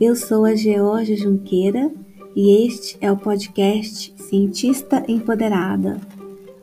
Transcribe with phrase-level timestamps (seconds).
[0.00, 1.88] Eu sou a Georgia Junqueira
[2.34, 6.00] e este é o podcast Cientista Empoderada.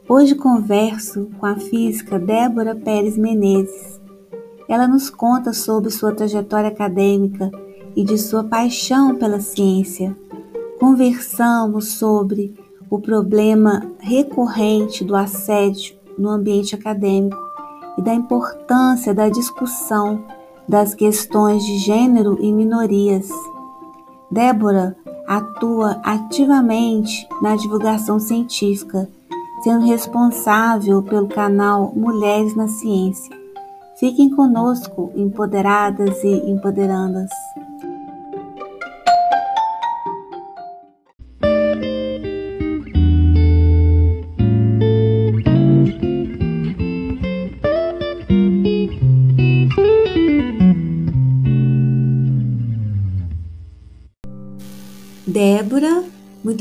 [0.08, 4.02] Hoje converso com a física Débora Pérez Menezes.
[4.68, 7.50] Ela nos conta sobre sua trajetória acadêmica
[7.96, 10.16] e de sua paixão pela ciência.
[10.78, 12.54] Conversamos sobre
[12.90, 17.42] o problema recorrente do assédio no ambiente acadêmico
[17.98, 20.22] e da importância da discussão
[20.68, 23.30] das questões de gênero e minorias.
[24.30, 24.96] Débora
[25.28, 29.10] atua ativamente na divulgação científica,
[29.64, 33.36] sendo responsável pelo canal Mulheres na Ciência.
[34.00, 37.30] Fiquem conosco, empoderadas e empoderandas.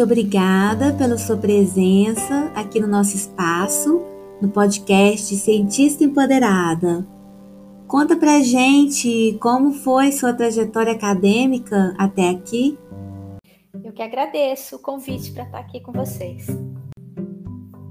[0.01, 4.01] Muito obrigada pela sua presença aqui no nosso espaço,
[4.41, 7.06] no podcast Cientista Empoderada.
[7.87, 12.78] Conta pra gente como foi sua trajetória acadêmica até aqui.
[13.84, 16.47] Eu que agradeço o convite para estar aqui com vocês.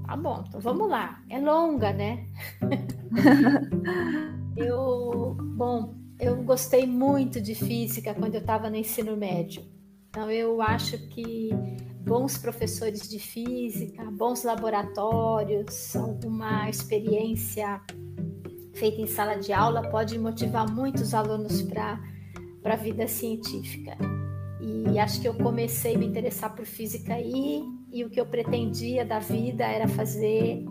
[0.04, 1.22] Tá bom, então vamos lá.
[1.30, 2.26] É longa, né?
[4.56, 9.62] eu, bom, eu gostei muito de física quando eu estava no ensino médio.
[10.08, 11.50] Então, eu acho que
[12.00, 17.80] bons professores de física, bons laboratórios, alguma experiência
[18.74, 22.00] feita em sala de aula pode motivar muitos alunos para
[22.64, 23.96] a vida científica.
[24.60, 27.62] E acho que eu comecei a me interessar por física aí,
[27.92, 30.64] e o que eu pretendia da vida era fazer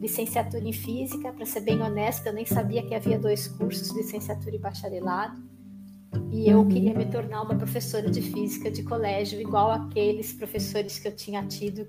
[0.00, 1.32] licenciatura em física.
[1.32, 5.42] Para ser bem honesta, eu nem sabia que havia dois cursos, licenciatura e bacharelado.
[6.30, 6.68] E eu uhum.
[6.68, 11.44] queria me tornar uma professora de física de colégio, igual aqueles professores que eu tinha
[11.46, 11.86] tido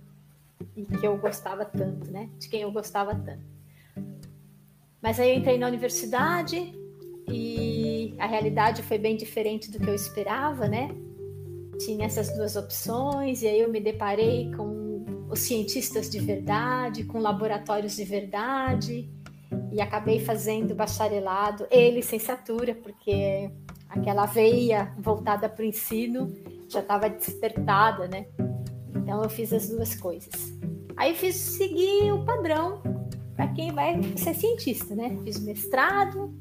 [0.75, 2.29] e que eu gostava tanto, né?
[2.37, 3.43] De quem eu gostava tanto.
[5.01, 6.73] Mas aí eu entrei na universidade
[7.27, 10.89] e a realidade foi bem diferente do que eu esperava, né?
[11.79, 17.19] Tinha essas duas opções e aí eu me deparei com os cientistas de verdade, com
[17.19, 19.09] laboratórios de verdade
[19.71, 23.51] e acabei fazendo bacharelado e licenciatura, porque
[23.89, 26.31] aquela veia voltada para o ensino
[26.69, 28.27] já estava despertada, né?
[28.95, 30.53] Então eu fiz as duas coisas.
[30.95, 32.81] Aí fiz seguir o padrão
[33.35, 35.17] para quem vai ser cientista, né?
[35.23, 36.31] Fiz mestrado,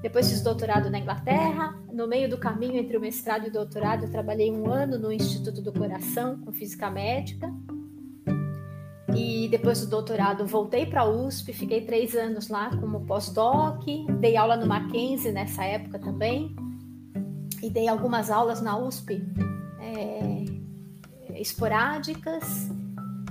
[0.00, 1.78] depois fiz doutorado na Inglaterra.
[1.92, 5.12] No meio do caminho entre o mestrado e o doutorado, eu trabalhei um ano no
[5.12, 7.52] Instituto do Coração com física médica.
[9.14, 13.84] E depois do doutorado voltei para a USP, fiquei três anos lá como pós-doc,
[14.20, 16.54] dei aula no Mackenzie nessa época também
[17.62, 19.22] e dei algumas aulas na USP
[19.80, 20.44] é,
[21.40, 22.70] esporádicas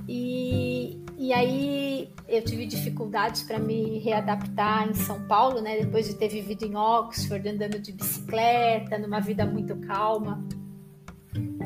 [0.08, 5.78] e, e aí eu tive dificuldades para me readaptar em São Paulo, né?
[5.78, 10.44] Depois de ter vivido em Oxford, andando de bicicleta, numa vida muito calma.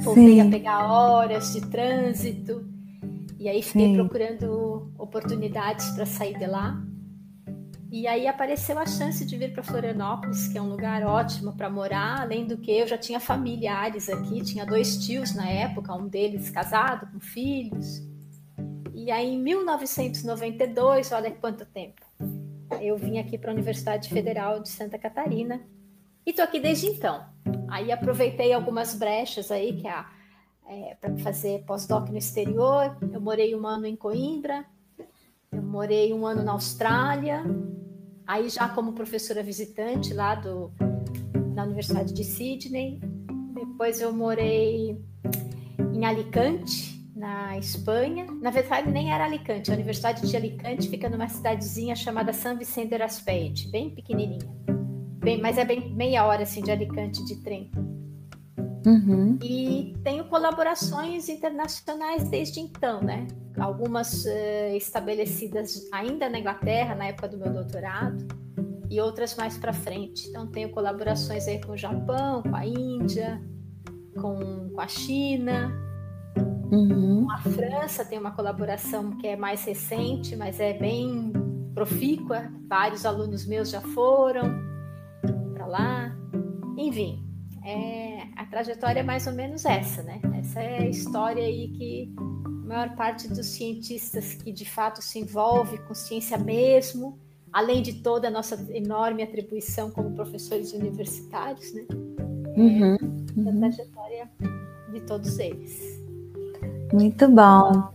[0.00, 0.40] Voltei Sim.
[0.42, 2.66] a pegar horas de trânsito
[3.38, 3.94] e aí fiquei Sim.
[3.94, 6.82] procurando oportunidades para sair de lá.
[7.94, 11.70] E aí apareceu a chance de vir para Florianópolis, que é um lugar ótimo para
[11.70, 16.08] morar, além do que eu já tinha familiares aqui, tinha dois tios na época, um
[16.08, 18.02] deles casado, com filhos.
[18.92, 22.02] E aí em 1992, olha quanto tempo,
[22.80, 25.62] eu vim aqui para a Universidade Federal de Santa Catarina
[26.26, 27.24] e tô aqui desde então.
[27.68, 30.04] Aí aproveitei algumas brechas aí que é,
[30.66, 32.98] é para fazer pós-doc no exterior.
[33.12, 34.64] Eu morei um ano em Coimbra,
[35.52, 37.44] eu morei um ano na Austrália,
[38.26, 40.72] Aí já como professora visitante lá do,
[41.54, 43.00] na Universidade de Sydney.
[43.54, 44.98] Depois eu morei
[45.92, 48.26] em Alicante, na Espanha.
[48.40, 49.70] Na verdade, nem era Alicante.
[49.70, 54.48] A Universidade de Alicante fica numa cidadezinha chamada San Vicente de Raspeig, bem pequenininha.
[55.18, 57.70] Bem, mas é bem meia hora assim de Alicante de trem.
[58.86, 59.38] Uhum.
[59.42, 63.26] E tenho colaborações internacionais desde então, né?
[63.58, 68.26] Algumas uh, estabelecidas ainda na Inglaterra, na época do meu doutorado,
[68.90, 70.28] e outras mais para frente.
[70.28, 73.42] Então, tenho colaborações aí com o Japão, com a Índia,
[74.20, 75.72] com, com a China,
[76.70, 77.24] uhum.
[77.24, 78.04] com a França.
[78.04, 81.32] Tem uma colaboração que é mais recente, mas é bem
[81.74, 82.50] profícua.
[82.68, 84.62] Vários alunos meus já foram
[85.54, 86.16] para lá.
[86.76, 87.24] Enfim,
[87.64, 90.20] é, a trajetória é mais ou menos essa, né?
[90.38, 95.18] Essa é a história aí que a maior parte dos cientistas que de fato se
[95.18, 97.18] envolve com ciência mesmo,
[97.50, 101.86] além de toda a nossa enorme atribuição como professores universitários, né?
[102.56, 102.96] Uhum.
[103.36, 103.58] uhum.
[103.60, 104.30] trajetória
[104.92, 106.02] de todos eles.
[106.92, 107.94] Muito bom.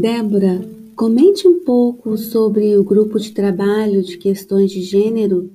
[0.00, 0.62] Débora,
[0.96, 5.52] comente um pouco sobre o grupo de trabalho de questões de gênero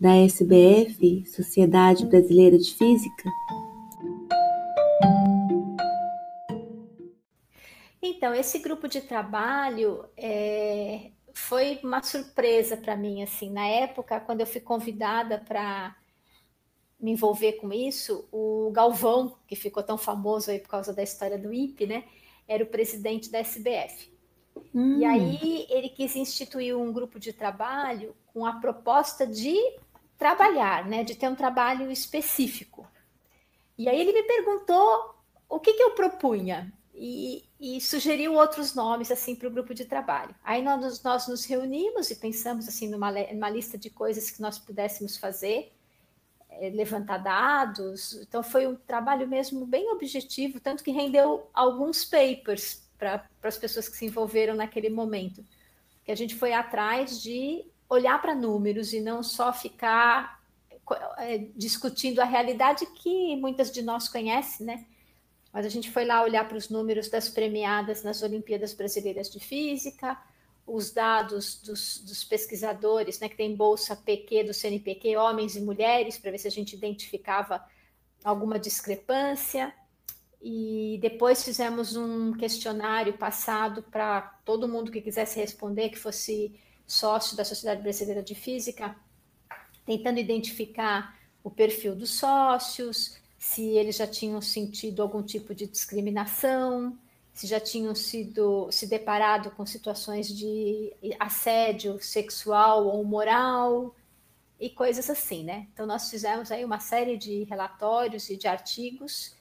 [0.00, 3.28] da SBF, Sociedade Brasileira de Física.
[8.00, 14.40] Então, esse grupo de trabalho é, foi uma surpresa para mim, assim, na época, quando
[14.40, 15.94] eu fui convidada para
[16.98, 21.36] me envolver com isso, o Galvão, que ficou tão famoso aí por causa da história
[21.36, 22.04] do INPE, né,
[22.48, 24.12] era o presidente da SBF.
[24.74, 24.98] Hum.
[24.98, 29.56] E aí ele quis instituir um grupo de trabalho com a proposta de
[30.18, 32.86] trabalhar, né, de ter um trabalho específico.
[33.76, 35.14] E aí ele me perguntou
[35.48, 39.84] o que, que eu propunha e, e sugeriu outros nomes assim para o grupo de
[39.84, 40.34] trabalho.
[40.44, 44.58] Aí nós, nós nos reunimos e pensamos assim numa, numa lista de coisas que nós
[44.58, 45.72] pudéssemos fazer,
[46.74, 48.14] levantar dados.
[48.22, 53.88] Então foi um trabalho mesmo bem objetivo, tanto que rendeu alguns papers para as pessoas
[53.88, 55.44] que se envolveram naquele momento.
[56.04, 60.40] Que a gente foi atrás de olhar para números e não só ficar
[61.18, 64.86] é, discutindo a realidade que muitas de nós conhecem, né?
[65.52, 69.38] Mas a gente foi lá olhar para os números das premiadas nas Olimpíadas Brasileiras de
[69.38, 70.18] Física,
[70.66, 76.16] os dados dos, dos, pesquisadores, né, que tem bolsa PQ do CNPq, homens e mulheres,
[76.16, 77.64] para ver se a gente identificava
[78.22, 79.74] alguma discrepância.
[80.40, 87.36] E depois fizemos um questionário passado para todo mundo que quisesse responder, que fosse sócio
[87.36, 88.96] da Sociedade Brasileira de Física,
[89.84, 96.96] tentando identificar o perfil dos sócios, se eles já tinham sentido algum tipo de discriminação,
[97.32, 103.94] se já tinham sido se deparado com situações de assédio sexual ou moral
[104.60, 105.66] e coisas assim, né?
[105.72, 109.34] Então nós fizemos aí uma série de relatórios e de artigos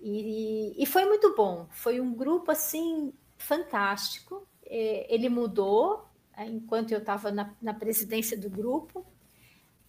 [0.00, 1.66] e, e foi muito bom.
[1.70, 4.46] Foi um grupo assim fantástico.
[4.66, 6.04] Ele mudou
[6.36, 9.06] né, enquanto eu estava na, na presidência do grupo.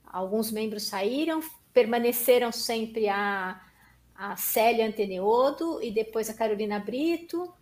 [0.06, 1.42] Alguns membros saíram,
[1.74, 3.60] permaneceram sempre a
[4.16, 7.54] a Célia Anteneodo e depois a Carolina Brito.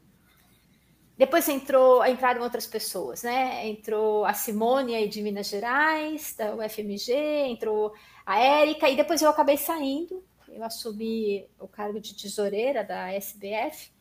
[1.18, 3.68] Depois entrou, entraram outras pessoas, né?
[3.68, 7.14] Entrou a Simone aí de Minas Gerais, da UFMG,
[7.48, 7.94] entrou
[8.26, 10.24] a Érica, e depois eu acabei saindo.
[10.48, 13.92] Eu assumi o cargo de tesoureira da SBF.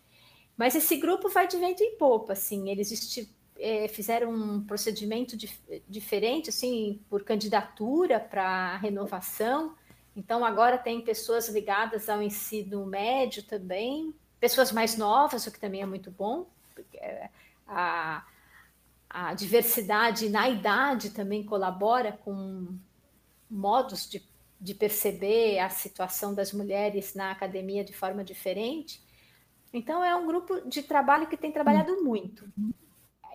[0.57, 2.71] Mas esse grupo vai de vento em popa, assim.
[2.71, 9.75] Eles é, fizeram um procedimento dif diferente, assim, por candidatura para renovação.
[10.17, 15.83] Então, agora tem pessoas ligadas ao ensino médio também, pessoas mais novas, o que também
[15.83, 16.47] é muito bom.
[16.95, 17.29] É,
[17.67, 18.25] a,
[19.09, 22.77] a diversidade na idade também colabora com
[23.49, 24.23] modos de,
[24.61, 29.03] de perceber a situação das mulheres na academia de forma diferente.
[29.73, 32.49] Então, é um grupo de trabalho que tem trabalhado muito.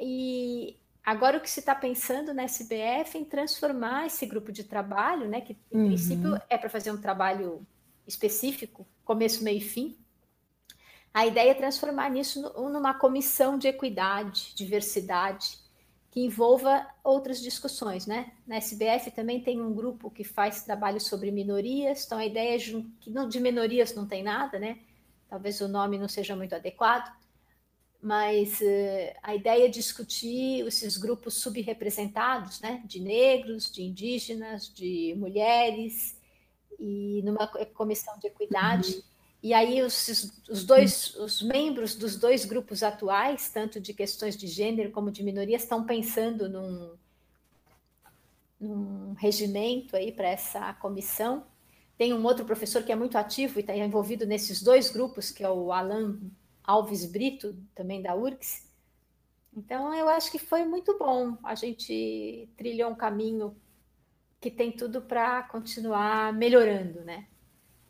[0.01, 4.63] E Agora, o que se está pensando na SBF é em transformar esse grupo de
[4.63, 5.87] trabalho, né, que em uhum.
[5.87, 7.65] princípio é para fazer um trabalho
[8.07, 9.95] específico, começo, meio e fim.
[11.13, 15.59] A ideia é transformar nisso numa comissão de equidade, diversidade,
[16.09, 18.31] que envolva outras discussões, né?
[18.47, 22.57] Na SBF também tem um grupo que faz trabalho sobre minorias, então a ideia é
[22.99, 24.79] que de minorias não tem nada, né?
[25.29, 27.13] Talvez o nome não seja muito adequado,
[28.05, 35.15] mas uh, a ideia é discutir esses grupos subrepresentados, né, de negros, de indígenas, de
[35.17, 36.15] mulheres,
[36.79, 38.93] e numa comissão de equidade.
[38.93, 39.01] Uhum.
[39.41, 44.45] E aí os, os dois, os membros dos dois grupos atuais, tanto de questões de
[44.45, 46.93] gênero como de minorias, estão pensando num,
[48.59, 51.43] num regimento aí para essa comissão.
[51.97, 55.43] Tem um outro professor que é muito ativo e está envolvido nesses dois grupos, que
[55.43, 56.19] é o Alan
[56.65, 58.65] Alves Brito, também da URGS.
[59.55, 61.37] Então, eu acho que foi muito bom.
[61.43, 63.55] A gente trilhou um caminho
[64.39, 67.27] que tem tudo para continuar melhorando, né?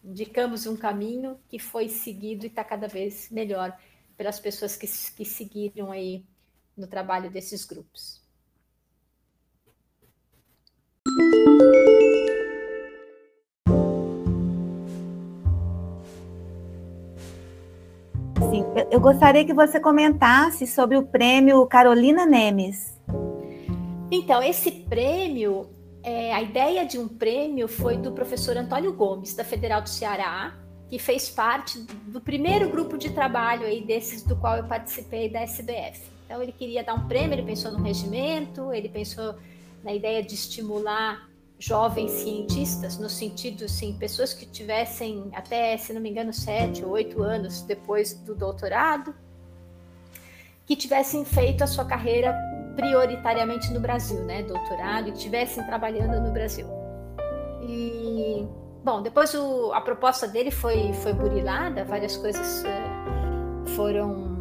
[0.04, 3.78] Indicamos um caminho que foi seguido e está cada vez melhor
[4.16, 6.24] pelas pessoas que, que seguiram aí
[6.78, 8.25] no trabalho desses grupos.
[18.92, 23.00] Eu gostaria que você comentasse sobre o prêmio Carolina Nemes.
[24.12, 25.70] Então, esse prêmio,
[26.04, 30.56] é, a ideia de um prêmio foi do professor Antônio Gomes, da Federal do Ceará,
[30.88, 35.42] que fez parte do primeiro grupo de trabalho aí desses do qual eu participei da
[35.42, 36.02] SBF.
[36.26, 39.36] Então ele queria dar um prêmio, ele pensou no regimento, ele pensou
[39.84, 46.02] na ideia de estimular jovens cientistas, no sentido, assim, pessoas que tivessem até, se não
[46.02, 49.16] me engano, sete ou oito anos depois do doutorado,
[50.66, 52.36] que tivessem feito a sua carreira
[52.76, 56.68] prioritariamente no Brasil, né, doutorado, e estivessem trabalhando no Brasil.
[57.62, 58.46] E,
[58.84, 64.36] bom, depois o, a proposta dele foi, foi burilada, várias coisas uh, foram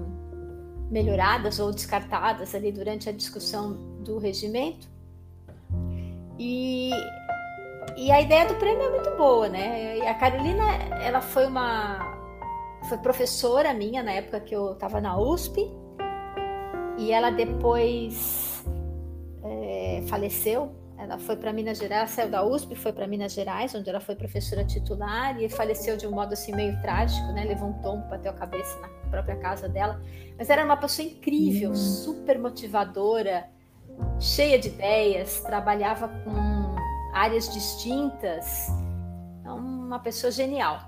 [0.90, 4.93] melhoradas ou descartadas ali durante a discussão do regimento.
[6.46, 6.90] E,
[7.96, 9.96] e a ideia do prêmio é muito boa, né?
[9.96, 10.62] E a Carolina,
[11.02, 12.12] ela foi uma
[12.86, 15.58] foi professora minha na época que eu estava na USP
[16.98, 18.62] e ela depois
[19.42, 20.70] é, faleceu.
[20.98, 24.14] Ela foi para Minas Gerais, saiu da USP, foi para Minas Gerais, onde ela foi
[24.14, 27.44] professora titular e faleceu de um modo assim meio trágico, né?
[27.44, 29.98] Levou um tombo, bateu a cabeça na própria casa dela.
[30.36, 31.74] Mas era uma pessoa incrível, uhum.
[31.74, 33.48] super motivadora,
[34.18, 36.74] cheia de ideias, trabalhava com
[37.12, 38.68] áreas distintas,
[39.40, 40.80] então, uma pessoa genial.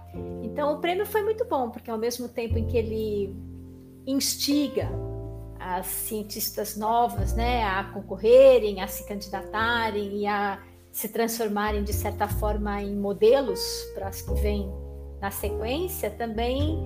[0.43, 3.37] Então o prêmio foi muito bom, porque ao mesmo tempo em que ele
[4.07, 4.89] instiga
[5.59, 10.61] as cientistas novas né, a concorrerem, a se candidatarem e a
[10.93, 13.61] se transformarem de certa forma em modelos
[13.95, 14.71] para as que vêm
[15.21, 16.79] na sequência, também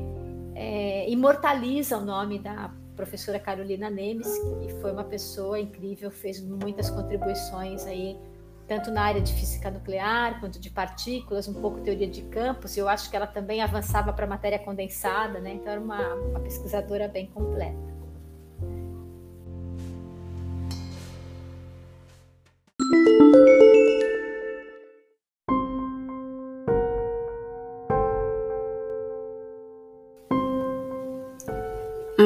[0.54, 4.28] é, imortaliza o nome da professora Carolina Nemes,
[4.60, 8.14] que foi uma pessoa incrível, fez muitas contribuições aí,
[8.68, 12.76] tanto na área de física nuclear quanto de partículas, um pouco teoria de campos.
[12.76, 15.54] Eu acho que ela também avançava para matéria condensada, né?
[15.54, 17.90] Então era uma, uma pesquisadora bem completa.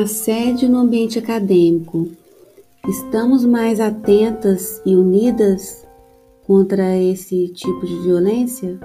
[0.03, 2.11] Assédio no ambiente acadêmico.
[2.85, 5.87] Estamos mais atentas e unidas
[6.45, 8.77] contra esse tipo de violência?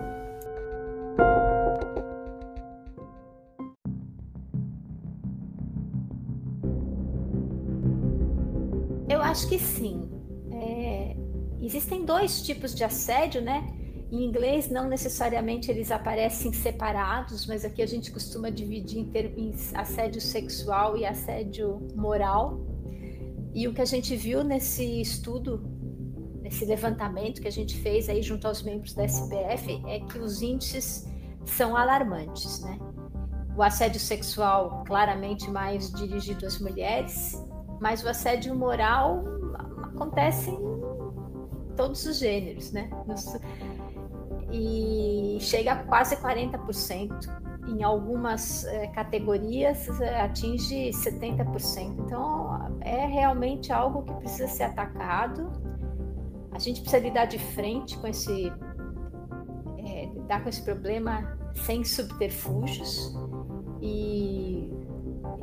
[9.09, 10.07] Eu acho que sim.
[10.51, 11.15] É,
[11.59, 13.67] existem dois tipos de assédio, né?
[14.11, 19.73] Em inglês, não necessariamente eles aparecem separados, mas aqui a gente costuma dividir em termos
[19.75, 22.59] assédio sexual e assédio moral.
[23.53, 25.63] E o que a gente viu nesse estudo,
[26.41, 30.41] nesse levantamento que a gente fez aí junto aos membros da SPF, é que os
[30.41, 31.07] índices
[31.45, 32.79] são alarmantes, né?
[33.55, 37.39] O assédio sexual claramente mais dirigido às mulheres,
[37.79, 39.23] mas o assédio moral
[39.83, 42.89] acontece em todos os gêneros, né?
[43.07, 43.25] Nos,
[44.51, 47.49] e chega a quase 40%.
[47.67, 51.99] Em algumas é, categorias é, atinge 70%.
[51.99, 55.51] Então é realmente algo que precisa ser atacado.
[56.51, 58.51] A gente precisa lidar de frente com esse
[59.85, 63.15] é, lidar com esse problema sem subterfúgios
[63.81, 64.71] e,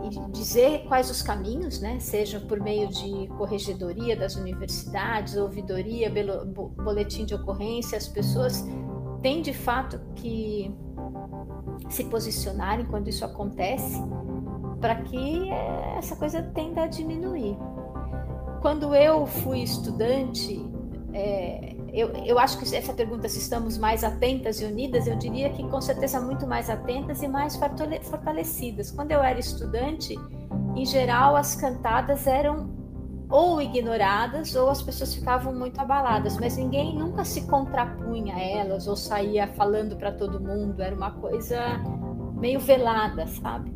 [0.02, 1.98] e, dizer quais os caminhos, né?
[2.00, 6.10] Seja por meio de corregedoria das universidades, ouvidoria,
[6.76, 8.64] boletim de ocorrência, as pessoas
[9.26, 10.72] tem de fato que
[11.88, 14.00] se posicionarem quando isso acontece
[14.80, 17.58] para que eh, essa coisa tenda a diminuir.
[18.62, 20.64] Quando eu fui estudante,
[21.12, 25.50] é, eu, eu acho que essa pergunta se estamos mais atentas e unidas, eu diria
[25.50, 28.92] que com certeza muito mais atentas e mais fortalecidas.
[28.92, 30.14] Quando eu era estudante,
[30.76, 32.70] em geral as cantadas eram
[33.28, 38.86] ou ignoradas ou as pessoas ficavam muito abaladas, mas ninguém nunca se contrapunha a elas
[38.86, 41.60] ou saía falando para todo mundo, era uma coisa
[42.34, 43.72] meio velada, sabe?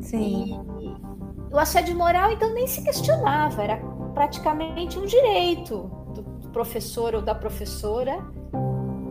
[0.00, 0.64] Sim.
[0.80, 3.76] E, o assédio moral então nem se questionava, era
[4.14, 8.18] praticamente um direito do professor ou da professora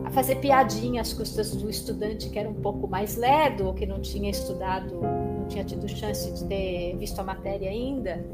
[0.04, 3.86] a fazer piadinha às custas do estudante que era um pouco mais lerdo ou que
[3.86, 8.24] não tinha estudado, não tinha tido chance de ter visto a matéria ainda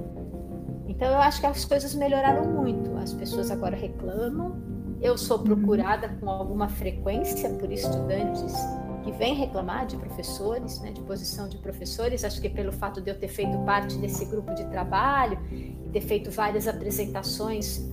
[1.02, 2.96] então eu acho que as coisas melhoraram muito.
[2.96, 4.62] As pessoas agora reclamam.
[5.02, 5.42] Eu sou uhum.
[5.42, 8.54] procurada com alguma frequência por estudantes
[9.02, 12.22] que vêm reclamar de professores, né, de posição de professores.
[12.22, 16.02] Acho que pelo fato de eu ter feito parte desse grupo de trabalho e ter
[16.02, 17.84] feito várias apresentações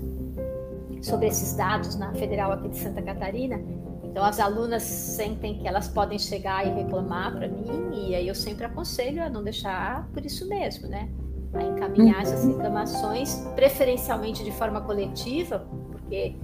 [1.02, 3.60] sobre esses dados na Federal aqui de Santa Catarina,
[4.04, 8.36] então as alunas sentem que elas podem chegar e reclamar para mim e aí eu
[8.36, 11.10] sempre aconselho a não deixar por isso mesmo, né?
[11.54, 16.36] A encaminhar essas reclamações, preferencialmente de forma coletiva, porque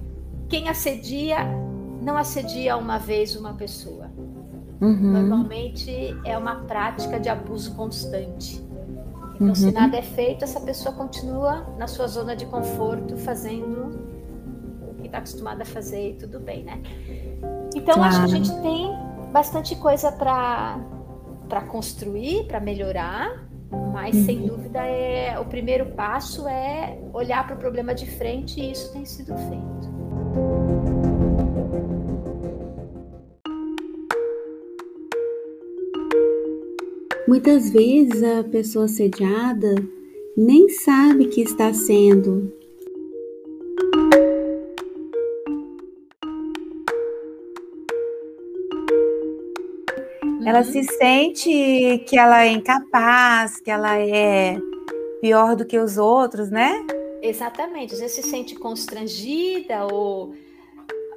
[0.48, 1.38] quem assedia
[2.02, 4.10] não assedia uma vez uma pessoa.
[4.80, 5.12] Uhum.
[5.12, 8.64] Normalmente é uma prática de abuso constante.
[9.34, 9.54] Então, uhum.
[9.54, 13.98] se nada é feito, essa pessoa continua na sua zona de conforto, fazendo
[14.90, 16.80] o que está acostumada a fazer e tudo bem, né?
[17.74, 18.08] Então, claro.
[18.08, 18.88] acho que a gente tem
[19.32, 24.24] bastante coisa para construir, para melhorar, mas uhum.
[24.24, 28.92] sem dúvida é o primeiro passo é olhar para o problema de frente e isso
[28.92, 29.96] tem sido feito.
[37.28, 39.74] Muitas vezes a pessoa assediada
[40.36, 42.52] nem sabe que está sendo.
[50.46, 54.56] Ela se sente que ela é incapaz, que ela é
[55.20, 56.86] pior do que os outros, né?
[57.20, 57.94] Exatamente.
[57.94, 60.36] Às vezes se sente constrangida ou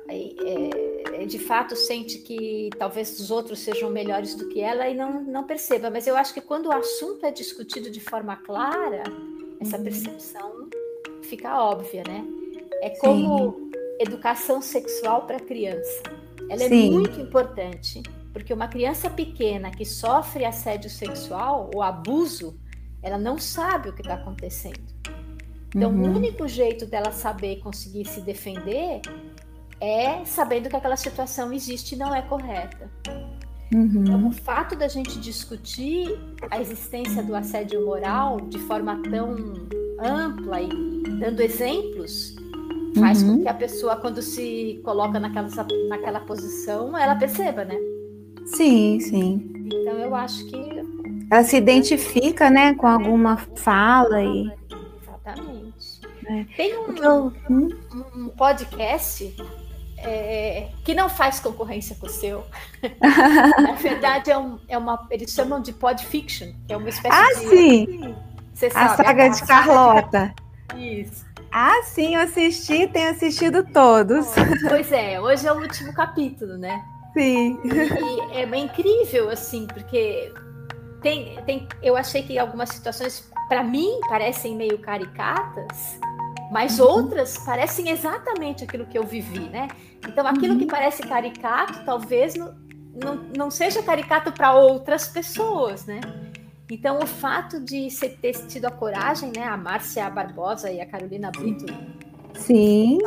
[0.07, 4.95] é, é, de fato sente que talvez os outros sejam melhores do que ela e
[4.95, 5.91] não, não perceba.
[5.91, 9.03] Mas eu acho que quando o assunto é discutido de forma clara,
[9.59, 9.83] essa uhum.
[9.83, 10.69] percepção
[11.21, 12.25] fica óbvia, né?
[12.81, 13.71] É como Sim.
[13.99, 16.01] educação sexual para criança.
[16.49, 16.89] Ela é Sim.
[16.89, 18.01] muito importante,
[18.39, 22.57] porque uma criança pequena que sofre assédio sexual ou abuso,
[23.03, 24.79] ela não sabe o que está acontecendo.
[25.75, 26.13] Então, uhum.
[26.13, 29.01] o único jeito dela saber conseguir se defender
[29.79, 32.89] é sabendo que aquela situação existe e não é correta.
[33.73, 34.03] Uhum.
[34.03, 36.17] Então, o fato da gente discutir
[36.49, 39.35] a existência do assédio moral de forma tão
[39.99, 40.69] ampla e
[41.19, 42.35] dando exemplos
[42.97, 43.37] faz uhum.
[43.37, 45.47] com que a pessoa, quando se coloca naquela,
[45.87, 47.75] naquela posição, ela perceba, né?
[48.55, 49.51] Sim, sim.
[49.65, 50.79] Então eu acho que.
[51.31, 54.51] Ela se identifica, né, com alguma fala e.
[55.01, 56.01] Exatamente.
[56.25, 56.45] É.
[56.55, 57.69] Tem um, hum?
[58.15, 59.35] um podcast
[59.97, 62.43] é, que não faz concorrência com o seu.
[63.59, 65.07] Na verdade, é, um, é uma.
[65.09, 67.45] Eles chamam de podfiction, que é uma espécie ah, de.
[67.45, 68.15] Ah, sim!
[68.53, 70.35] Você sabe, a saga a de Carlota.
[70.75, 71.01] De...
[71.01, 71.25] Isso.
[71.51, 74.27] Ah, sim, eu assisti, tenho assistido todos.
[74.67, 76.83] Pois é, hoje é o último capítulo, né?
[77.13, 77.59] Sim.
[77.63, 80.31] E é incrível, assim, porque
[81.01, 85.99] tem, tem, eu achei que algumas situações, para mim, parecem meio caricatas,
[86.51, 86.87] mas uhum.
[86.87, 89.67] outras parecem exatamente aquilo que eu vivi, né?
[90.07, 90.59] Então, aquilo uhum.
[90.59, 92.55] que parece caricato, talvez não,
[92.93, 96.01] não, não seja caricato para outras pessoas, né?
[96.71, 99.43] Então, o fato de você ter tido a coragem, né?
[99.43, 101.65] A Márcia Barbosa e a Carolina Brito,
[102.35, 102.99] Sim.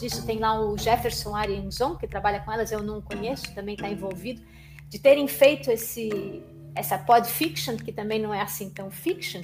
[0.00, 3.88] Disso, tem lá o Jefferson Arienzon, que trabalha com elas, eu não conheço, também está
[3.88, 4.42] envolvido,
[4.88, 6.42] de terem feito esse,
[6.74, 9.42] essa podfiction, que também não é assim tão fiction,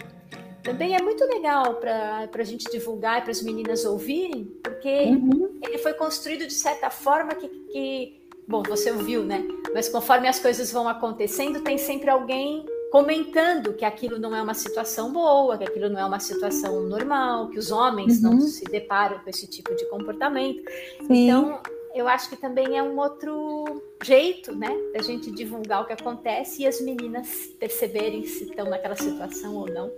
[0.63, 5.61] também é muito legal para a gente divulgar e para as meninas ouvirem, porque uhum.
[5.63, 9.47] ele foi construído de certa forma que, que, bom, você ouviu, né?
[9.73, 12.67] Mas conforme as coisas vão acontecendo, tem sempre alguém
[12.97, 17.51] comentando que aquilo não é uma situação boa, que aquilo não é uma situação normal,
[17.51, 18.31] que os homens uhum.
[18.31, 20.63] não se deparam com esse tipo de comportamento.
[21.07, 21.29] Sim.
[21.29, 21.61] Então,
[21.95, 26.63] eu acho que também é um outro jeito, né, da gente divulgar o que acontece
[26.63, 27.29] e as meninas
[27.61, 29.91] perceberem se estão naquela situação ou não.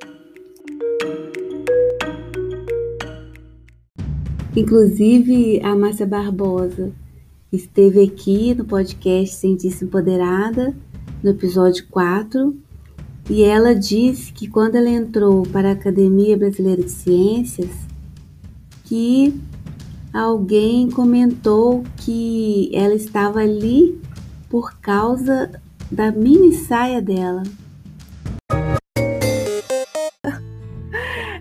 [4.57, 6.93] Inclusive, a Márcia Barbosa
[7.53, 10.75] esteve aqui no podcast Cientista Empoderada,
[11.23, 12.67] no episódio 4,
[13.31, 17.71] e ela disse que quando ela entrou para a Academia Brasileira de Ciências,
[18.85, 19.39] que
[20.13, 24.01] alguém comentou que ela estava ali
[24.49, 25.61] por causa
[25.91, 27.43] da mini saia dela.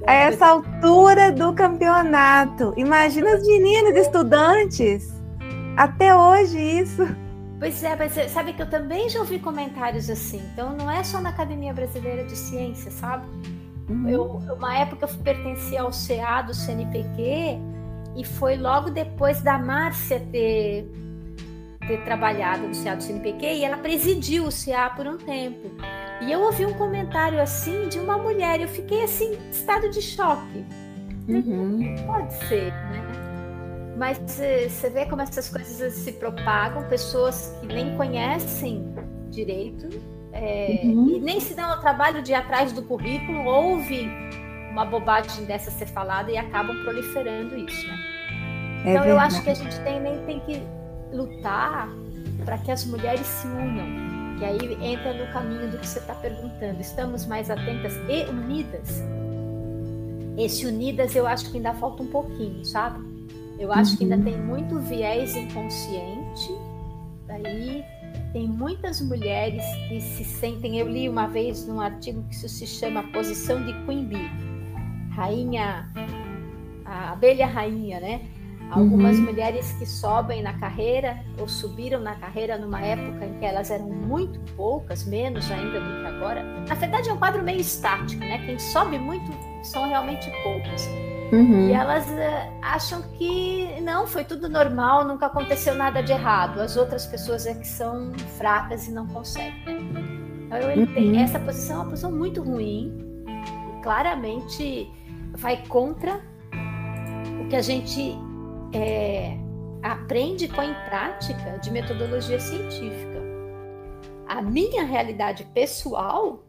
[0.08, 2.74] a essa altura do campeonato.
[2.78, 5.14] Imagina as meninas estudantes.
[5.76, 7.06] Até hoje isso.
[7.60, 10.42] Pois é, mas sabe que eu também já ouvi comentários assim.
[10.54, 13.26] Então não é só na Academia Brasileira de Ciências, sabe?
[13.90, 14.10] Uhum.
[14.10, 14.24] Eu,
[14.56, 17.58] uma época eu pertencia ao CA do CNPq
[18.16, 20.92] e foi logo depois da Márcia ter,
[21.88, 25.72] ter trabalhado no CA do CNPq e ela presidiu o CA por um tempo.
[26.22, 30.66] E eu ouvi um comentário assim de uma mulher, eu fiquei assim, estado de choque.
[31.28, 31.96] Uhum.
[32.06, 33.17] Pode ser, né?
[33.98, 38.94] Mas você vê como essas coisas se propagam, pessoas que nem conhecem
[39.30, 39.90] direito
[40.32, 41.10] é, uhum.
[41.10, 44.08] e nem se dão ao trabalho de ir atrás do currículo, ouve
[44.72, 47.98] uma bobagem dessa ser falada e acabam proliferando isso, né?
[48.86, 49.10] É então verdade.
[49.10, 50.62] eu acho que a gente tem, nem tem que
[51.12, 51.90] lutar
[52.46, 54.08] para que as mulheres se unam
[54.38, 56.80] que aí entra no caminho do que você está perguntando.
[56.80, 59.02] Estamos mais atentas e unidas?
[60.38, 63.17] Esse unidas eu acho que ainda falta um pouquinho, sabe?
[63.60, 63.98] Eu acho uhum.
[63.98, 64.24] que ainda uhum.
[64.24, 66.52] tem muito viés inconsciente.
[67.30, 67.84] Aí
[68.34, 70.78] tem muitas mulheres que se sentem.
[70.78, 74.30] Eu li uma vez num artigo que isso se chama posição de Queen Bee,
[75.12, 75.92] rainha,
[76.86, 78.22] a abelha rainha, né?
[78.70, 79.26] Algumas uhum.
[79.26, 83.88] mulheres que sobem na carreira ou subiram na carreira numa época em que elas eram
[83.90, 86.44] muito poucas, menos ainda do que agora.
[86.44, 88.46] Na verdade, é um quadro meio estático, né?
[88.46, 89.32] Quem sobe muito
[89.64, 90.86] são realmente poucas.
[91.32, 91.70] Uhum.
[91.70, 96.62] E elas uh, acham que não, foi tudo normal, nunca aconteceu nada de errado.
[96.62, 99.54] As outras pessoas é que são fracas e não conseguem.
[100.46, 101.16] Então, eu entendo.
[101.16, 101.20] Uhum.
[101.20, 102.98] Essa posição é uma posição muito ruim.
[103.84, 104.90] Claramente
[105.34, 106.22] vai contra
[107.42, 108.18] o que a gente
[108.74, 109.38] é,
[109.84, 113.18] aprende e põe em prática de metodologia científica.
[114.28, 116.44] A minha realidade pessoal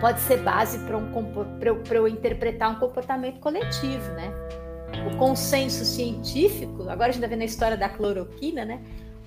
[0.00, 1.10] pode ser base para um,
[1.60, 4.32] eu, eu interpretar um comportamento coletivo, né?
[5.06, 8.80] O consenso científico, agora a gente está vendo a história da cloroquina, né?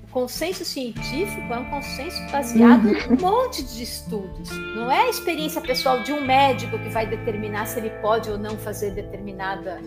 [0.04, 2.94] O consenso científico é um consenso baseado uhum.
[2.94, 4.50] em um monte de estudos.
[4.76, 8.38] Não é a experiência pessoal de um médico que vai determinar se ele pode ou
[8.38, 9.80] não fazer determinada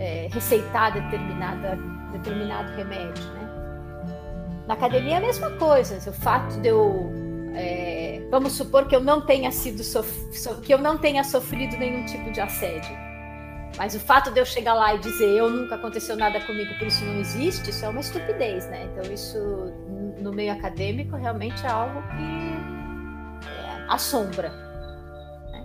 [0.00, 1.78] é, receitar determinada,
[2.12, 3.40] determinado remédio, né?
[4.66, 6.10] Na academia é a mesma coisa.
[6.10, 7.12] O fato de eu,
[7.54, 7.79] é,
[8.30, 9.82] vamos supor que eu não tenha sido
[10.62, 12.96] que eu não tenha sofrido nenhum tipo de assédio,
[13.76, 16.86] mas o fato de eu chegar lá e dizer eu nunca aconteceu nada comigo, por
[16.86, 18.88] isso não existe, isso é uma estupidez, né?
[18.92, 19.38] Então isso
[20.20, 24.70] no meio acadêmico realmente é algo que é, assombra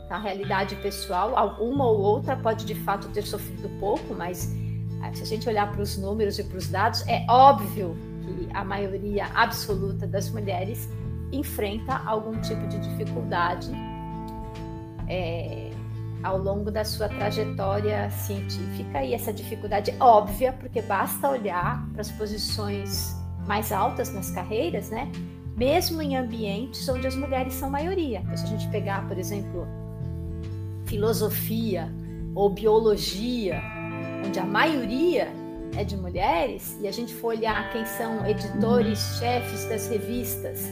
[0.10, 4.54] a realidade pessoal, alguma ou outra pode de fato ter sofrido pouco, mas
[5.04, 8.50] eh, se a gente olhar para os números e para os dados, é óbvio que
[8.54, 10.88] a maioria absoluta das mulheres
[11.32, 13.72] enfrenta algum tipo de dificuldade
[15.08, 15.72] é,
[16.24, 22.02] ao longo da sua trajetória científica, e essa dificuldade é óbvia, porque basta olhar para
[22.02, 25.12] as posições mais altas nas carreiras, né?
[25.56, 28.20] Mesmo em ambientes onde as mulheres são maioria.
[28.20, 29.68] Então, se a gente pegar, por exemplo,
[30.86, 31.94] filosofia
[32.34, 33.62] ou biologia,
[34.26, 35.28] onde a maioria
[35.78, 40.68] é de mulheres, e a gente for olhar quem são editores, chefes das revistas,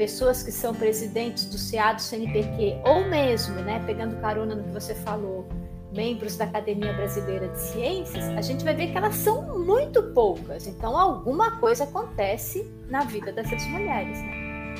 [0.00, 4.94] pessoas que são presidentes do do CNPq, ou mesmo, né, pegando carona no que você
[4.94, 5.46] falou,
[5.92, 10.66] membros da Academia Brasileira de Ciências, a gente vai ver que elas são muito poucas.
[10.66, 14.16] Então, alguma coisa acontece na vida dessas mulheres.
[14.22, 14.76] Né?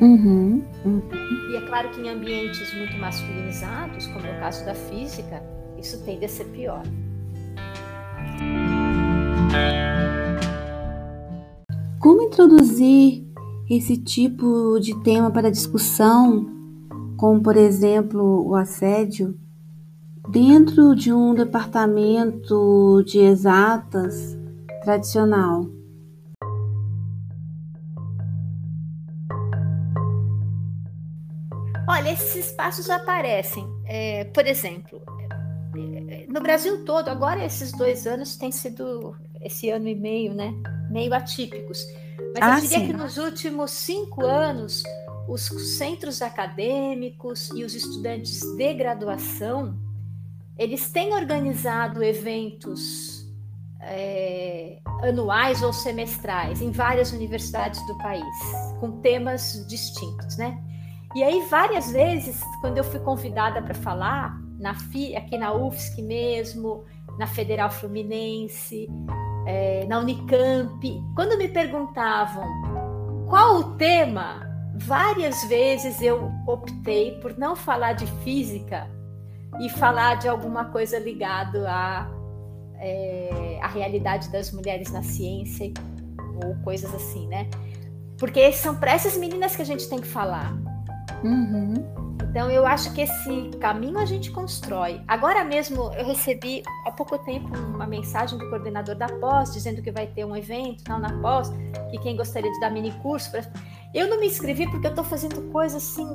[0.00, 1.02] Uhum, uhum.
[1.50, 5.42] E é claro que em ambientes muito masculinizados, como é o caso da física,
[5.76, 6.84] isso tende a ser pior.
[11.98, 13.23] Como introduzir
[13.68, 16.46] esse tipo de tema para discussão,
[17.16, 19.38] como por exemplo o assédio,
[20.28, 24.36] dentro de um departamento de exatas
[24.82, 25.66] tradicional?
[31.88, 33.66] Olha, esses espaços aparecem.
[33.86, 35.00] É, por exemplo,
[36.28, 40.52] no Brasil todo, agora esses dois anos têm sido, esse ano e meio, né?
[40.90, 41.78] Meio atípicos.
[42.34, 42.86] Mas ah, eu diria sim.
[42.88, 44.82] que nos últimos cinco anos,
[45.28, 49.78] os centros acadêmicos e os estudantes de graduação,
[50.58, 53.24] eles têm organizado eventos
[53.80, 58.36] é, anuais ou semestrais em várias universidades do país,
[58.80, 60.60] com temas distintos, né?
[61.14, 66.02] E aí, várias vezes, quando eu fui convidada para falar, na FI, aqui na UFSC
[66.02, 66.84] mesmo,
[67.16, 68.88] na Federal Fluminense,
[69.46, 72.44] é, na Unicamp, quando me perguntavam
[73.28, 78.88] qual o tema, várias vezes eu optei por não falar de física
[79.60, 82.10] e falar de alguma coisa ligado à,
[82.78, 85.72] é, à realidade das mulheres na ciência
[86.44, 87.48] ou coisas assim, né?
[88.18, 90.52] Porque são para essas meninas que a gente tem que falar.
[91.22, 92.03] Uhum.
[92.34, 95.00] Então eu acho que esse caminho a gente constrói.
[95.06, 99.92] Agora mesmo eu recebi há pouco tempo uma mensagem do coordenador da pós dizendo que
[99.92, 101.52] vai ter um evento tal, na pós,
[101.92, 103.30] que quem gostaria de dar mini curso.
[103.30, 103.44] Pra...
[103.94, 106.08] Eu não me inscrevi porque eu estou fazendo coisas assim,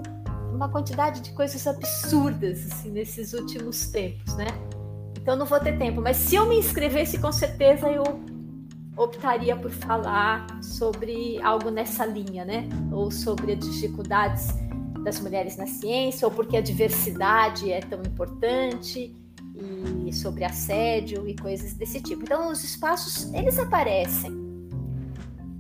[0.51, 4.47] uma quantidade de coisas absurdas assim, nesses últimos tempos, né?
[5.17, 6.01] Então não vou ter tempo.
[6.01, 8.03] Mas se eu me inscrevesse, com certeza eu
[8.97, 12.67] optaria por falar sobre algo nessa linha, né?
[12.91, 14.49] Ou sobre as dificuldades
[15.09, 19.15] das mulheres na ciência, ou porque a diversidade é tão importante,
[20.05, 22.23] e sobre assédio e coisas desse tipo.
[22.23, 24.31] Então, os espaços, eles aparecem.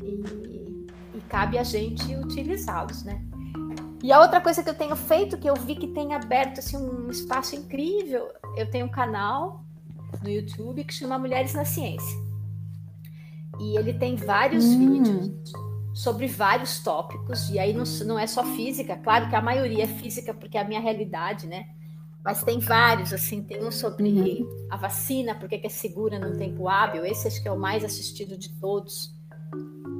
[0.01, 3.21] E, e cabe a gente utilizá-los, né?
[4.01, 6.77] E a outra coisa que eu tenho feito, que eu vi que tem aberto assim,
[6.77, 9.65] um espaço incrível, eu tenho um canal
[10.23, 12.17] no YouTube que chama Mulheres na Ciência.
[13.59, 14.93] E ele tem vários hum.
[14.93, 15.51] vídeos
[15.93, 19.87] sobre vários tópicos, e aí não, não é só física, claro que a maioria é
[19.87, 21.67] física, porque é a minha realidade, né?
[22.23, 24.67] Mas tem vários, assim, tem um sobre uhum.
[24.69, 28.37] a vacina, porque é segura num tempo hábil, esse acho que é o mais assistido
[28.37, 29.15] de todos.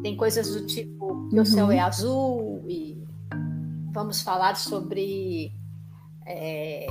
[0.03, 1.41] Tem coisas do tipo que uhum.
[1.41, 3.01] o céu é azul, e
[3.91, 5.53] vamos falar sobre
[6.25, 6.85] é,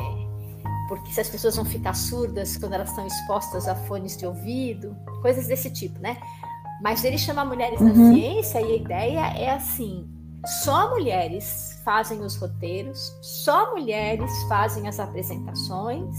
[0.88, 4.96] porque se as pessoas vão ficar surdas quando elas estão expostas a fones de ouvido,
[5.20, 6.16] coisas desse tipo, né?
[6.82, 7.88] Mas ele chama Mulheres uhum.
[7.88, 10.08] na Ciência e a ideia é assim:
[10.62, 16.16] só mulheres fazem os roteiros, só mulheres fazem as apresentações,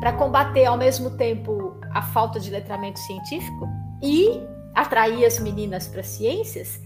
[0.00, 3.68] para combater ao mesmo tempo a falta de letramento científico
[4.02, 4.40] e
[4.74, 6.80] atrair as meninas para ciências,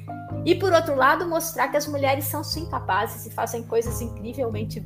[0.45, 4.85] e por outro lado, mostrar que as mulheres são sim capazes e fazem coisas incrivelmente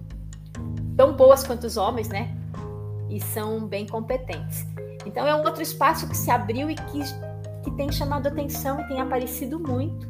[0.96, 2.35] tão boas quanto os homens, né?
[3.09, 4.66] E são bem competentes.
[5.07, 7.01] Então é um outro espaço que se abriu e que,
[7.66, 10.09] que tem chamado atenção e tem aparecido muito.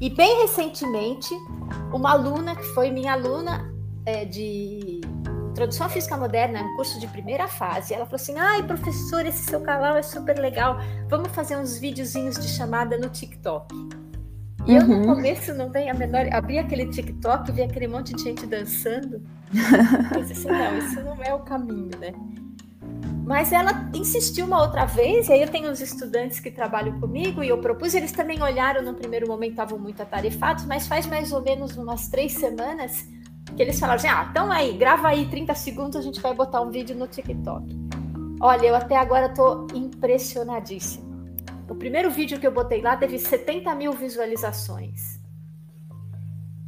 [0.00, 1.34] E bem recentemente,
[1.92, 3.74] uma aluna que foi minha aluna
[4.06, 5.00] é, de
[5.50, 9.44] Introdução à Física Moderna, um curso de primeira fase, ela falou assim: ai, professor, esse
[9.44, 13.74] seu canal é super legal, vamos fazer uns videozinhos de chamada no TikTok.
[14.66, 14.80] E uhum.
[14.80, 15.14] eu no uhum.
[15.16, 16.26] começo não tenho a menor.
[16.32, 19.20] Abri aquele TikTok vi aquele monte de gente dançando.
[20.14, 22.12] Eu disse assim, não, isso não é o caminho, né?
[23.24, 27.42] Mas ela insistiu uma outra vez, e aí eu tenho uns estudantes que trabalham comigo,
[27.42, 31.32] e eu propus, eles também olharam no primeiro momento, estavam muito atarefados, mas faz mais
[31.32, 33.06] ou menos umas três semanas
[33.56, 36.60] que eles falaram assim: ah, então aí, grava aí 30 segundos, a gente vai botar
[36.60, 37.66] um vídeo no TikTok.
[38.40, 41.04] Olha, eu até agora tô impressionadíssima.
[41.68, 45.13] O primeiro vídeo que eu botei lá teve 70 mil visualizações.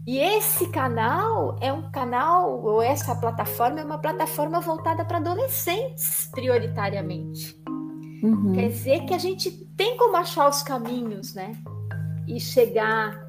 [0.07, 6.29] E esse canal é um canal, ou essa plataforma é uma plataforma voltada para adolescentes,
[6.33, 7.61] prioritariamente.
[8.23, 8.53] Uhum.
[8.53, 11.57] Quer dizer que a gente tem como achar os caminhos, né?
[12.29, 13.21] E chegar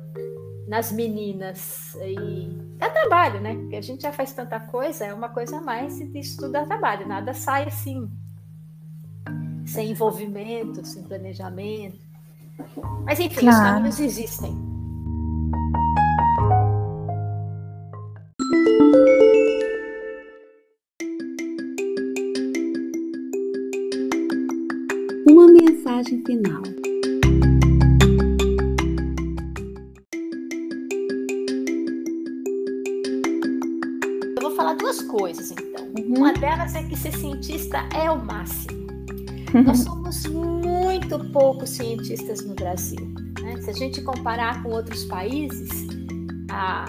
[0.67, 1.95] nas meninas.
[1.95, 3.55] E dá trabalho, né?
[3.55, 6.51] Porque a gente já faz tanta coisa, é uma coisa a mais e isso tudo
[6.51, 7.07] dá trabalho.
[7.07, 8.07] Nada sai assim
[9.65, 11.97] sem envolvimento, sem planejamento.
[13.03, 13.55] Mas enfim, claro.
[13.55, 14.76] os caminhos existem.
[25.97, 26.61] Mensagem final.
[34.35, 35.85] Eu vou falar duas coisas então.
[35.97, 36.17] Uhum.
[36.17, 38.87] Uma delas é que ser cientista é o máximo.
[39.65, 42.99] Nós somos muito poucos cientistas no Brasil.
[43.41, 43.59] Né?
[43.61, 45.69] Se a gente comparar com outros países,
[46.51, 46.85] a,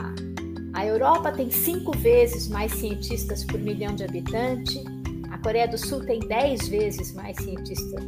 [0.75, 4.83] a Europa tem cinco vezes mais cientistas por milhão de habitantes,
[5.31, 8.03] a Coreia do Sul tem dez vezes mais cientista,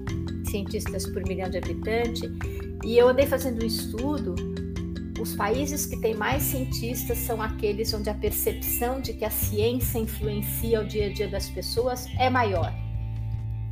[0.50, 2.22] cientistas por milhão de habitantes,
[2.84, 4.34] e eu andei fazendo um estudo.
[5.20, 9.98] Os países que têm mais cientistas são aqueles onde a percepção de que a ciência
[9.98, 12.72] influencia o dia a dia das pessoas é maior.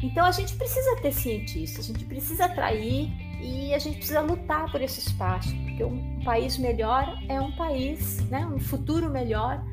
[0.03, 3.11] Então a gente precisa ter cientistas, a gente precisa atrair
[3.41, 8.21] e a gente precisa lutar por esse espaço, porque um país melhor é um país,
[8.29, 9.64] né, um futuro melhor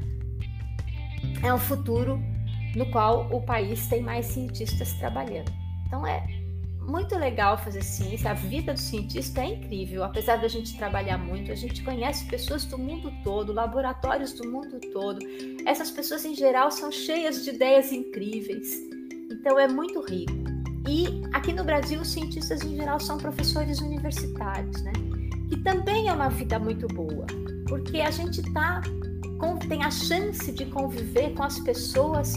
[1.44, 2.20] é um futuro
[2.76, 5.52] no qual o país tem mais cientistas trabalhando.
[5.86, 6.26] Então é
[6.88, 11.52] muito legal fazer ciência, a vida do cientista é incrível, apesar da gente trabalhar muito,
[11.52, 15.20] a gente conhece pessoas do mundo todo, laboratórios do mundo todo.
[15.66, 18.96] Essas pessoas em geral são cheias de ideias incríveis
[19.46, 20.34] então é muito rico.
[20.88, 24.92] E aqui no Brasil, os cientistas em geral são professores universitários, né?
[25.50, 27.26] Que também é uma vida muito boa,
[27.68, 28.82] porque a gente tá
[29.40, 32.34] com, tem a chance de conviver com as pessoas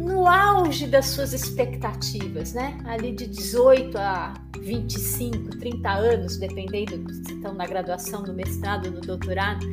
[0.00, 2.78] no auge das suas expectativas, né?
[2.86, 9.00] Ali de 18 a 25, 30 anos, dependendo se estão na graduação, no mestrado, no
[9.00, 9.66] doutorado.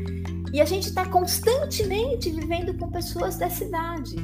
[0.53, 4.15] E a gente está constantemente vivendo com pessoas dessa idade.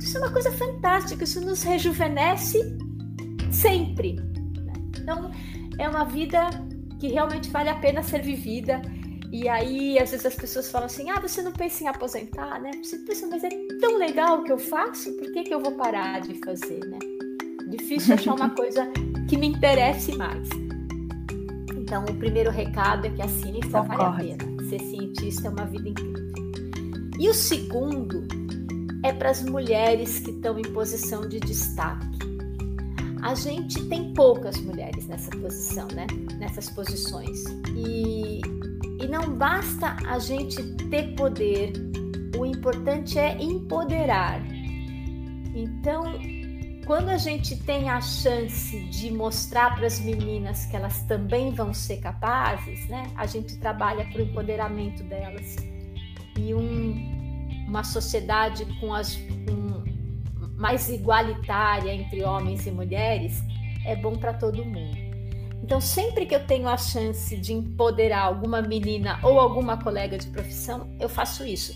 [0.00, 2.60] Isso é uma coisa fantástica, isso nos rejuvenesce
[3.50, 4.14] sempre.
[4.14, 4.72] Né?
[4.96, 5.30] Então,
[5.76, 6.50] é uma vida
[6.98, 8.80] que realmente vale a pena ser vivida.
[9.30, 12.70] E aí, às vezes as pessoas falam assim: ah, você não pensa em aposentar, né?
[12.82, 13.48] Você pensa, mas é
[13.80, 16.98] tão legal o que eu faço, por que, que eu vou parar de fazer, né?
[17.68, 18.90] Difícil achar uma coisa
[19.28, 20.48] que me interesse mais.
[21.76, 23.96] Então, o primeiro recado é que a ciência Concordo.
[23.96, 24.68] vale a pena.
[24.68, 26.28] Ser cientista é uma vida incrível.
[27.18, 28.26] E o segundo
[29.02, 32.18] é para as mulheres que estão em posição de destaque.
[33.22, 36.06] A gente tem poucas mulheres nessa posição, né?
[36.38, 37.44] Nessas posições.
[37.76, 38.40] E,
[39.00, 41.72] e não basta a gente ter poder,
[42.36, 44.40] o importante é empoderar.
[45.54, 46.04] Então,
[46.86, 51.72] quando a gente tem a chance de mostrar para as meninas que elas também vão
[51.74, 53.10] ser capazes, né?
[53.16, 55.56] A gente trabalha para o empoderamento delas
[56.36, 59.18] e um, uma sociedade com as
[60.58, 63.42] mais igualitária entre homens e mulheres
[63.86, 65.07] é bom para todo mundo.
[65.62, 70.26] Então, sempre que eu tenho a chance de empoderar alguma menina ou alguma colega de
[70.28, 71.74] profissão, eu faço isso.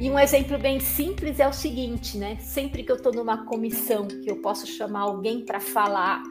[0.00, 2.36] E um exemplo bem simples é o seguinte, né?
[2.40, 6.22] Sempre que eu estou numa comissão que eu posso chamar alguém para falar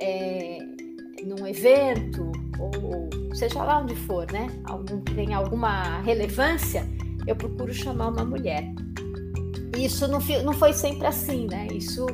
[0.00, 0.58] é,
[1.24, 4.48] num evento, ou seja lá onde for, né?
[4.64, 6.88] Algum que tem alguma relevância,
[7.26, 8.64] eu procuro chamar uma mulher.
[9.76, 11.66] Isso não, não foi sempre assim, né?
[11.72, 12.06] Isso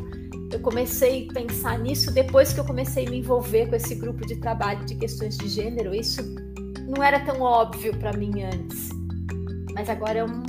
[0.51, 4.27] eu comecei a pensar nisso depois que eu comecei a me envolver com esse grupo
[4.27, 5.95] de trabalho de questões de gênero.
[5.95, 6.23] Isso
[6.87, 8.91] não era tão óbvio para mim antes,
[9.73, 10.43] mas agora é um,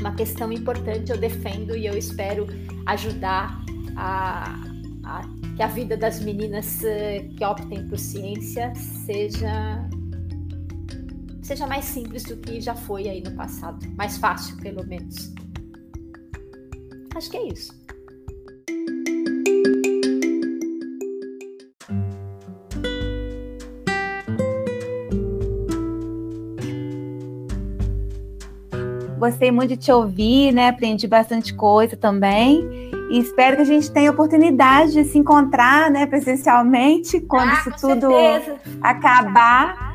[0.00, 1.10] uma questão importante.
[1.10, 2.46] Eu defendo e eu espero
[2.86, 3.58] ajudar
[3.96, 4.54] a,
[5.04, 5.22] a
[5.56, 9.88] que a vida das meninas eh, que optem por ciência seja
[11.40, 15.32] seja mais simples do que já foi aí no passado, mais fácil pelo menos.
[17.14, 17.72] Acho que é isso.
[29.24, 30.68] Gostei muito de te ouvir, né?
[30.68, 32.60] Aprendi bastante coisa também.
[33.10, 37.70] E espero que a gente tenha oportunidade de se encontrar, né, presencialmente, quando ah, isso
[37.80, 38.60] tudo certeza.
[38.82, 39.94] acabar.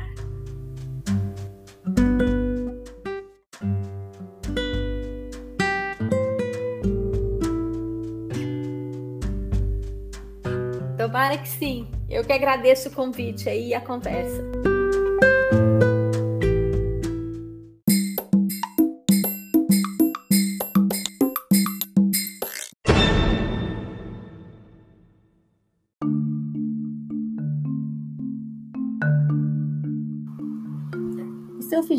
[10.98, 11.86] Tomara que sim.
[12.08, 14.69] Eu que agradeço o convite aí e a conversa.